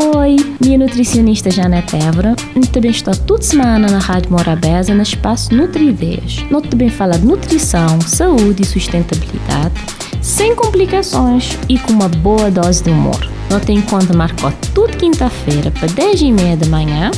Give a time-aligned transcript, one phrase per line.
[0.00, 2.36] Oi, minha nutricionista Janete Évora.
[2.72, 6.44] Também estou toda semana na Rádio Morabeza, no espaço Nutri-Ideias.
[6.52, 9.74] Nós também fala de nutrição, saúde e sustentabilidade,
[10.22, 13.18] sem complicações e com uma boa dose de humor.
[13.50, 17.10] Nós tem encontro marcou toda quinta-feira para 10 e meia da manhã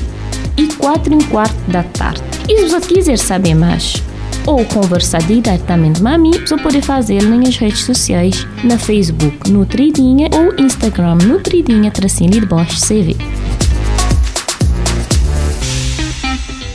[0.57, 2.23] e 4 e quarto da tarde.
[2.49, 4.03] E se você quiser saber mais,
[4.47, 10.65] ou conversar diretamente com mim, você pode fazer nas redes sociais, na Facebook Nutridinha ou
[10.65, 13.17] Instagram Nutridinha tracinho de Bosch CV.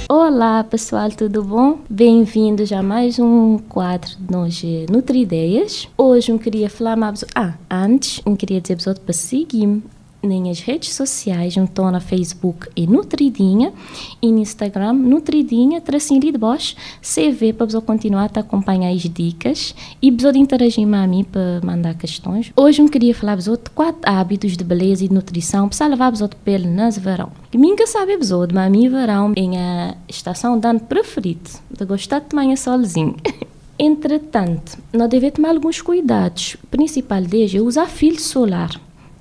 [0.07, 1.79] Olá pessoal, tudo bom?
[1.89, 5.87] Bem-vindos a mais um quadro de Nutrideias.
[5.97, 7.25] Hoje eu queria falar mais...
[7.33, 9.81] Ah, antes eu queria dizer para seguir
[10.25, 13.73] nas redes sociais, então na Facebook e Nutridinha,
[14.21, 19.75] e no Instagram, Nutridinha, tracinho de Bosch, CV para você continuar a acompanhar as dicas
[20.01, 22.51] e você interagir com a mim para mandar questões.
[22.55, 26.27] Hoje eu queria falar de quatro hábitos de beleza e de nutrição para salvar você
[26.27, 27.31] de pele nas verão.
[27.51, 32.19] Que minha sabe você, mas mim verão em a estação de ano preferida, de gostar
[32.19, 33.15] de tomar solzinho.
[33.77, 36.55] Entretanto, nós devemos tomar alguns cuidados.
[36.63, 38.71] O principal deles é usar filtro solar.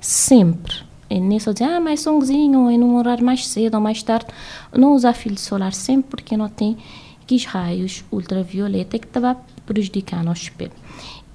[0.01, 0.75] Sempre.
[1.09, 4.27] E nisso dizer, ah, mais sonzinho, e num horário mais cedo ou mais tarde.
[4.73, 6.77] Não usar filtro solar sempre porque não tem
[7.23, 10.73] aqueles raios ultravioleta que vai prejudicar nosso espelho.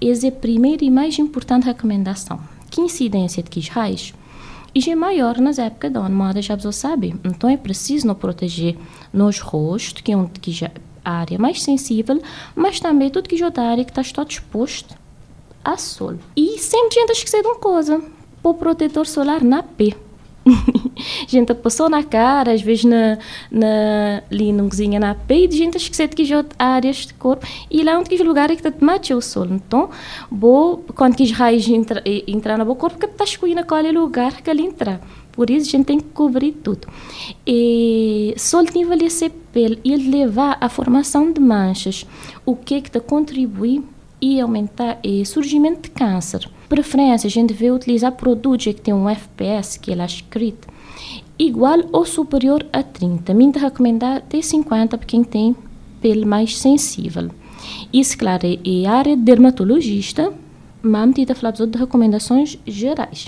[0.02, 2.40] Essa é a primeira e mais importante recomendação.
[2.70, 4.14] Que incidência de que raios?
[4.74, 7.16] E é maior nas épocas da mas já você sabe.
[7.24, 8.78] Então é preciso não proteger
[9.12, 10.72] nos rostos, que é um que já
[11.04, 12.22] a área mais sensível,
[12.56, 14.96] mas também tudo que já é área que está exposto
[15.64, 16.16] a sol.
[16.36, 18.02] E sempre gente esquecer de uma coisa
[18.42, 19.96] pôr protetor solar na P.
[21.28, 23.18] gente passou na cara, às vezes na,
[23.52, 27.98] na, na cozinha na e gente esquecer de que já áreas de corpo, e lá
[27.98, 29.46] onde que lugar é que te mate o sol.
[29.46, 29.90] Então,
[30.30, 34.42] bo, quando que raios entra, entrar no corpo, que está escolhendo qual é o lugar
[34.42, 35.02] que ele entrar.
[35.32, 36.88] Por isso, a gente tem que cobrir tudo.
[37.48, 42.06] E sol envelhecer pele e levar à formação de manchas,
[42.46, 43.84] o que é que te contribui
[44.22, 49.10] e aumentar o surgimento de câncer preferência, a gente vê utilizar produtos que têm um
[49.10, 50.68] FPS, que é escrito,
[51.38, 53.34] igual ou superior a 30.
[53.34, 55.56] Me recomendar até 50 para quem tem
[56.00, 57.30] pele mais sensível.
[57.92, 60.32] Isso, claro, é a área de dermatologista,
[60.82, 63.28] mas me falar de recomendações gerais.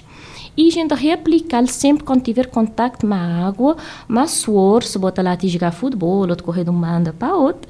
[0.55, 3.75] E a gente reaplicar sempre quando tiver contato com a água,
[4.07, 7.69] mas suor, se botar lá a jogar futebol, ou correr de uma banda para outra,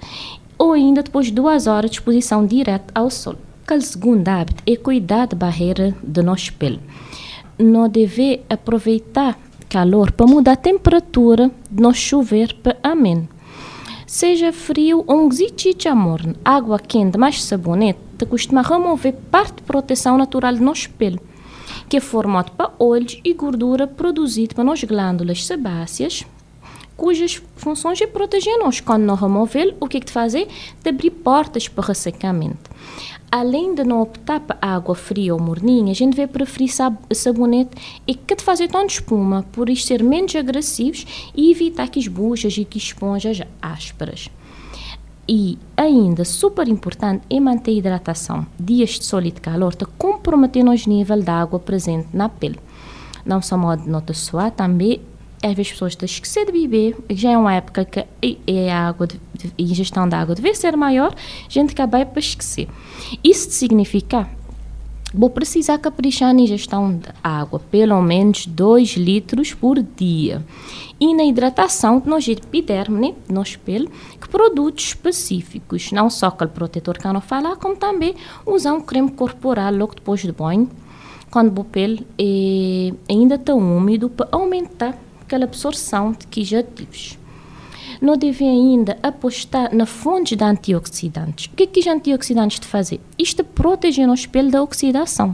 [0.57, 3.35] ou ainda depois de duas horas de exposição direta ao sol
[3.77, 6.79] o segundo hábito é cuidar da barreira do nosso pele.
[7.57, 9.37] Não deve aproveitar
[9.69, 13.29] calor para mudar a temperatura de chover para ameno.
[14.05, 19.61] Seja frio ou um de amor, água quente mais sabonete, te costuma remover parte de
[19.61, 21.19] proteção natural do nosso pele,
[21.87, 26.25] que é formado para olhos e gordura produzido para nossas glândulas sebáceas,
[27.01, 28.79] cujas funções é proteger-nos.
[28.79, 30.47] Quando não remover, o que é que fazer?
[30.83, 32.69] De abrir portas para ressecamento
[33.31, 36.69] além de não optar por água fria ou morninha, a gente vai preferir
[37.13, 37.71] sabonete
[38.05, 42.09] e que te fazer tão de espuma, por isso ser menos agressivos e evitar que
[42.09, 44.27] buchas e que esponjas ásperas.
[45.29, 48.45] E ainda, super importante, é manter a hidratação.
[48.59, 52.59] Dias de sol e de calor te comprometer nos nível de água presente na pele.
[53.25, 54.99] Não só modo de nota suar, também
[55.43, 57.99] às vezes as pessoas estão esquecer de beber, já é uma época que
[58.69, 59.19] a água, de,
[59.57, 62.67] ingestão de água deve ser maior, a gente acaba para esquecer.
[63.23, 64.29] Isso significa
[65.13, 70.43] vou precisar caprichar na ingestão de água, pelo menos 2 litros por dia.
[70.99, 73.89] E na hidratação de nós epiderme, né, nosso pele,
[74.21, 78.15] que produtos específicos, não só aquele protetor que eu não falar, como também
[78.45, 80.69] usar um creme corporal logo depois do banho,
[81.29, 84.97] quando o pele é ainda está úmido, para aumentar
[85.31, 87.17] aquela absorção de quis ativos.
[88.01, 91.45] Não deve ainda apostar na fonte de antioxidantes.
[91.45, 92.99] O que é que os antioxidantes de fazer?
[93.17, 95.33] Isto protege o espelho da oxidação.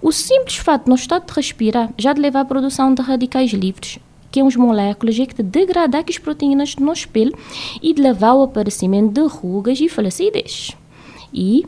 [0.00, 3.50] O simples fato de não estar de respirar já de levar à produção de radicais
[3.50, 3.98] livres,
[4.30, 7.36] que é uns moléculas que degradar as proteínas do nosso espelho
[7.82, 10.74] e de levar ao aparecimento de rugas e flacidez.
[11.34, 11.66] E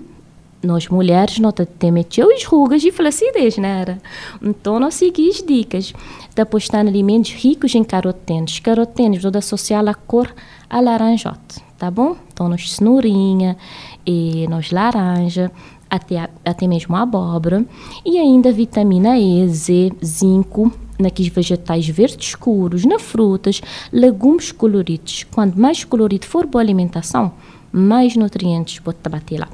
[0.63, 3.99] nós mulheres não temos as rugas e flacidez, não era?
[4.43, 5.93] Então, nós seguimos dicas
[6.35, 8.59] de apostar em alimentos ricos em carotenos.
[8.59, 10.35] Carotenos, vou associar a cor
[10.69, 12.17] a laranjote, tá bom?
[12.33, 13.57] Então, nós cenourinha,
[14.05, 15.51] e nós laranja,
[15.89, 17.65] até, até mesmo a abóbora,
[18.05, 23.61] e ainda vitamina E, Z, zinco, naqueles vegetais verdes escuros, nas frutas,
[23.93, 25.25] legumes coloridos.
[25.33, 27.33] Quanto mais colorido for boa alimentação,
[27.73, 29.49] mais nutrientes te bater lá.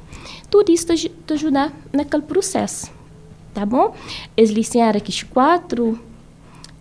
[0.49, 2.91] Tudo isso te, te ajudar naquele processo,
[3.53, 3.93] tá bom?
[4.35, 5.99] Eles licearam aqui quatro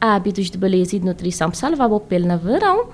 [0.00, 2.88] hábitos de beleza e de nutrição para salvar o pele no verão.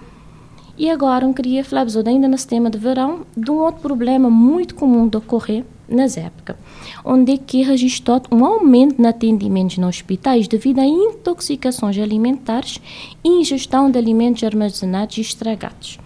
[0.78, 4.74] E agora eu queria falar ainda nesse tema de verão de um outro problema muito
[4.74, 6.56] comum de ocorrer nas épocas,
[7.04, 12.80] onde é que registrou um aumento no atendimento nos hospitais devido a intoxicações alimentares
[13.22, 15.98] e ingestão de alimentos armazenados e estragados.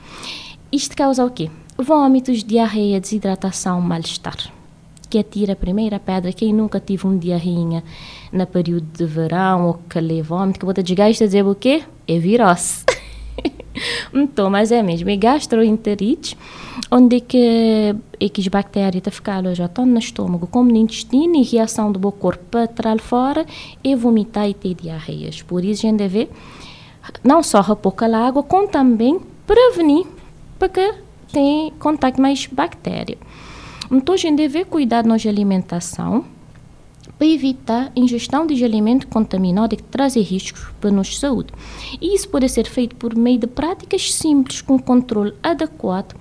[0.73, 1.51] Isto causa o quê?
[1.77, 4.37] Vômitos, diarreia, desidratação, mal-estar.
[5.11, 7.83] Que atira a primeira pedra, quem nunca teve um diarreia
[8.33, 11.53] no período de verão ou que lê vômito, que bota de gajo a dizer o
[11.53, 11.83] quê?
[12.07, 12.85] É virose.
[14.15, 16.39] então, mas é mesmo, é gastroenterite,
[16.93, 21.35] onde é que, é que as bactérias ficam já estão no estômago, como no intestino,
[21.35, 23.45] e reação do corpo para trás fora,
[23.83, 25.43] e vomitar e ter diarreias.
[25.43, 26.29] Por isso, a gente deve
[27.25, 30.07] não só repoucar a água, como também prevenir
[30.57, 30.69] para
[31.35, 33.19] tenha contato mais bactéria.
[33.91, 36.25] Então, a gente deve cuidar da nossa alimentação,
[37.19, 41.53] para evitar a ingestão de alimento contaminado que traz riscos para a nossa saúde.
[42.01, 46.15] E isso pode ser feito por meio de práticas simples com controle adequado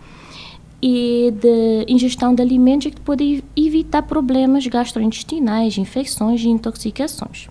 [0.82, 7.48] e de ingestão de alimentos que pode evitar problemas gastrointestinais, infecções e intoxicações.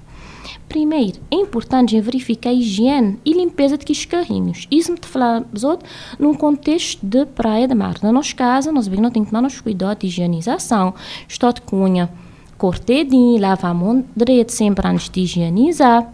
[0.72, 4.66] Primeiro, é importante verificar a higiene e limpeza de os carrinhos.
[4.70, 5.62] Isso me falamos
[6.18, 7.96] num contexto de praia de mar.
[8.02, 10.94] Na nossa casa, nós não temos que tomar cuidado de higienização,
[11.28, 12.10] estou de cunha,
[12.56, 16.10] cortedinho, lava a mão direito sempre antes de higienizar.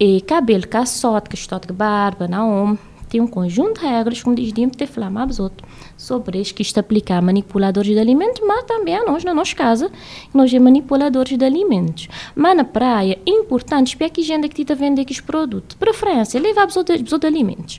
[0.00, 4.34] E cabelo caçote, que está de barba, na ombro tem um conjunto de regras que
[4.34, 8.96] devíamos ter falado outros sobre isso que isto aplica a manipuladores de alimentos, mas também
[8.96, 9.88] a nós, na nossa casa,
[10.34, 12.08] nós é manipuladores de alimentos.
[12.34, 16.40] Mas na praia, é importante para que a gente que está vendo aqueles produtos, preferência,
[16.40, 17.78] levar os outros, de alimentos.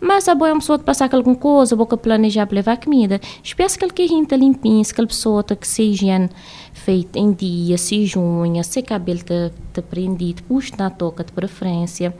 [0.00, 3.20] Mas a boa é uma pessoa de passar alguma coisa, boca planejar para levar comida,
[3.42, 6.30] espera que ele rinta limpinho, se aquela pessoa que se higiene
[6.72, 12.14] feita em dia, se junha, se cabelo está prendido, puxa na toca de preferência.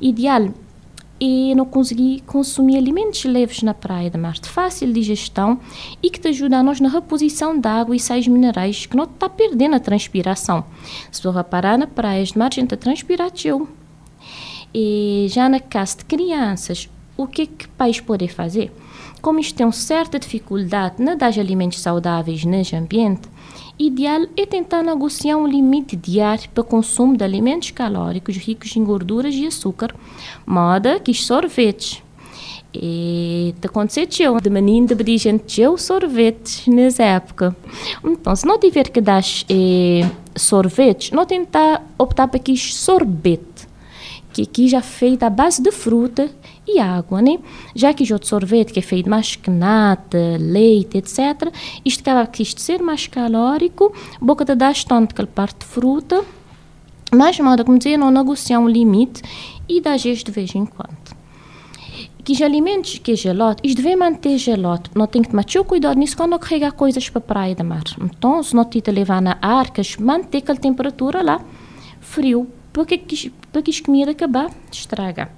[0.00, 0.48] Ideal
[1.18, 5.58] e não conseguir consumir alimentos leves na praia da mar de fácil digestão
[6.02, 9.04] e que te ajuda a nós na reposição de água e sais minerais que não
[9.04, 10.64] está perdendo a transpiração.
[11.10, 12.74] Se tu reparar na praia de mar, a gente
[14.74, 18.72] E já na casa de crianças, o que que pais podem fazer?
[19.22, 23.28] Como tem uma certa dificuldade na dar alimentos saudáveis neste ambiente,
[23.78, 29.34] ideal é tentar negociar um limite diário para consumo de alimentos calóricos ricos em gorduras
[29.34, 29.94] e açúcar,
[30.46, 32.02] moda que sorvetes.
[32.72, 34.06] E te aconteceu
[34.40, 37.56] de menino de gente eu sorvetes nessa época.
[38.04, 43.55] Então, se não tiver que dar eh, sorvetes, não tentar optar para aqui sorvete,
[44.36, 46.30] que aqui já é feito à base de fruta
[46.68, 47.38] e água, né?
[47.74, 51.50] Já que o sorvete que é feito mais que nata, leite, etc.,
[51.82, 56.22] isto acaba que isto ser mais calórico, boca de dar tanto aquela parte de fruta,
[57.10, 59.22] mas modo como dizer, não negociar um limite
[59.66, 61.16] e dá gesto de vez em quando.
[62.22, 64.90] Que os alimentos que é gelado, isto deve manter gelado.
[64.94, 67.84] Não tem que tomar cuidado nisso quando carregar coisas para a praia da mar.
[68.02, 71.40] Então, se não te levar na arcas, manter aquela temperatura lá
[72.00, 72.98] frio, porque
[73.62, 75.30] que, porque a comida acabar de estragar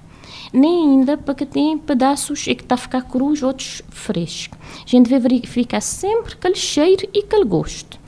[0.53, 4.59] nem ainda para que tem pedaços e que está a ficar cruz, outros frescos.
[4.85, 7.99] A gente deve verificar sempre aquele cheiro e aquele gosto.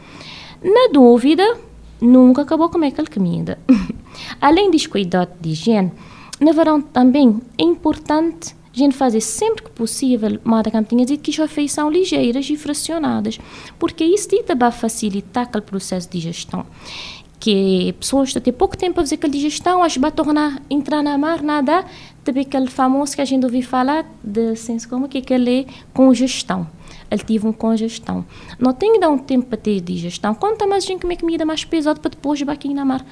[0.62, 1.58] Na dúvida,
[2.00, 3.58] nunca acabou com aquela comida.
[4.40, 5.92] Além dos cuidados de higiene,
[6.40, 11.22] no verão também é importante a gente fazer sempre que possível, moda como tinha dito,
[11.22, 13.38] que as refeições são ligeiras e fracionadas,
[13.78, 16.64] porque isso vai facilitar aquele processo de digestão
[17.40, 21.42] que pessoas têm pouco tempo a fazer aquela digestão, que vai tornar, entrar na mar,
[21.42, 21.86] nada,
[22.22, 25.66] também aquele famoso que a gente ouviu falar, de senso como que é ele é
[25.94, 26.68] congestão.
[27.10, 28.24] Ele teve uma congestão.
[28.58, 30.34] Não tem que dar um tempo para ter digestão.
[30.34, 33.04] Quanto mais a gente comer comida mais pesada para depois aqui na mar,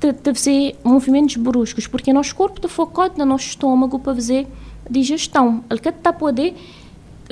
[0.00, 4.46] deve ser movimentos bruscos, porque nosso corpo está focado no nosso estômago para fazer
[4.88, 5.62] digestão.
[5.68, 6.54] Ele quer estar poder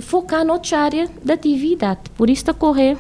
[0.02, 2.00] focar noutra área da atividade.
[2.16, 2.98] Por isso está correr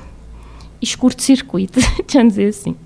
[0.94, 1.80] curto-circuito,
[2.12, 2.76] vamos dizer assim.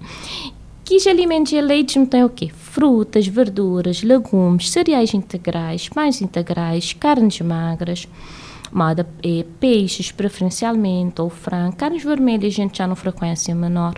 [0.85, 2.51] Que os alimentos eleitos têm o quê?
[2.55, 8.09] Frutas, verduras, legumes, cereais integrais, pães integrais, carnes magras,
[8.73, 13.95] moda, é, peixes preferencialmente, ou frango, carnes vermelhas, a gente já não frequência menor.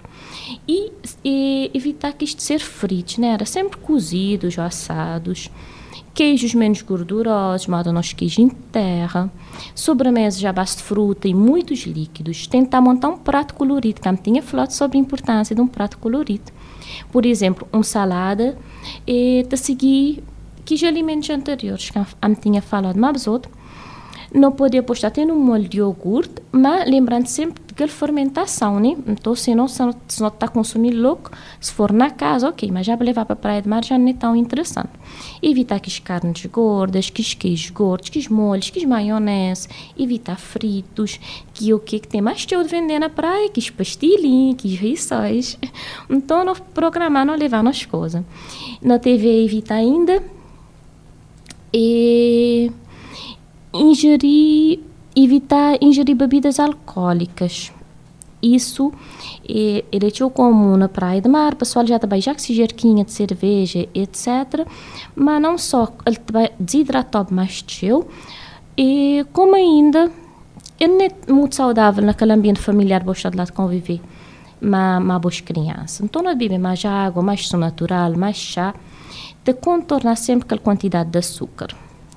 [0.68, 0.92] E,
[1.24, 3.28] e evitar que isto ser fritos, né?
[3.28, 5.50] Era sempre cozidos ou assados
[6.14, 9.30] queijos menos gordurosos, nós queijo em terra,
[9.74, 12.46] sobremesa já base fruta e muitos líquidos.
[12.46, 16.52] Tentar montar um prato colorido, que tinha falado sobre a importância de um prato colorido.
[17.10, 18.56] Por exemplo, uma salada
[19.06, 20.22] e te seguir
[20.64, 23.50] que os alimentos anteriores que a tinha falado, mas outro,
[24.32, 28.96] não podia postar tendo um molho de iogurte, mas lembrando sempre aquela fermentação, né?
[29.06, 32.86] Então, se não está se não tá consumindo louco, se for na casa, ok, mas
[32.86, 34.90] já para levar para a praia de mar já não é tão interessante.
[35.42, 39.68] Evitar que as carnes gordas, que os queijos gordos, que os molhos, que os maionese,
[39.98, 41.18] evitar fritos,
[41.52, 44.68] que o que, que tem mais teu de vender na praia, que os pastilhinhos, que
[44.68, 45.58] os rissóis.
[46.08, 48.22] Então, não programar, não levar nas coisas.
[48.80, 50.22] Na TV, evitar ainda
[51.72, 52.70] e
[53.72, 54.80] ingerir
[55.16, 57.72] evitar ingerir bebidas alcoólicas.
[58.42, 58.92] Isso
[59.48, 62.54] é, é tão comum na praia de mar, o pessoal já também já que se
[62.54, 64.66] jerquinha de cerveja, etc.
[65.16, 66.18] Mas não só, ele
[66.58, 68.06] desidratou mais teu,
[68.76, 70.10] e como ainda,
[70.78, 74.00] ele não é muito saudável naquele ambiente familiar de lá de conviver,
[74.60, 76.00] mas, boas crianças.
[76.02, 78.74] Então, não bebe mais água, mais som natural, mais chá,
[79.42, 81.68] de contornar sempre aquela quantidade de açúcar.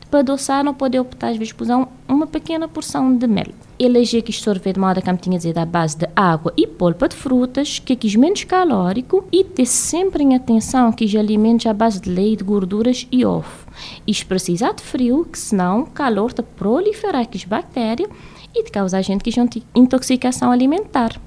[0.10, 3.48] Para adoçar, não pode optar, às vezes, por usar uma pequena porção de mel.
[3.78, 7.80] Eleger que sorvete moda, como tinha dizer, à base de água e polpa de frutas,
[7.80, 12.10] que é menos calórico, e ter sempre em atenção que os alimentos à base de
[12.10, 13.68] leite, gorduras e ovo.
[14.08, 18.10] Isto precisa de frio, que senão calor te proliferar as bactérias
[18.56, 21.20] e te causar gente que intoxicação alimentar.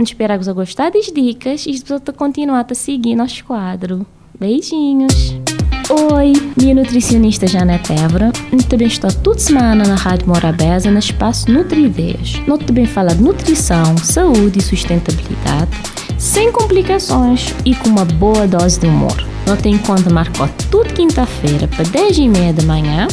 [0.00, 4.06] Espero que você gostar das dicas e você continuar a seguir nosso quadro.
[4.38, 5.53] Beijinhos!
[5.96, 8.32] Oi, minha nutricionista Janete Évora.
[8.68, 12.42] Também estou toda semana na Rádio Morabeza, no espaço Nutri-Ideias.
[12.48, 15.70] Nós também fala de nutrição, saúde e sustentabilidade,
[16.18, 19.14] sem complicações e com uma boa dose de humor.
[19.46, 23.06] Nós tem conta marcou toda quinta-feira para 10 e meia da manhã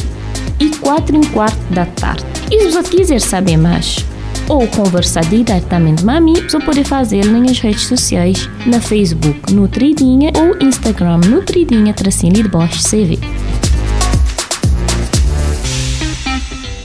[0.58, 2.24] e 4 e quarto da tarde.
[2.50, 4.04] E se você quiser saber mais,
[4.48, 10.66] ou conversar diretamente com mim, você pode fazer nas redes sociais, na Facebook Nutridinha ou
[10.66, 13.18] Instagram Nutridinha Tracinho de Bosch CV.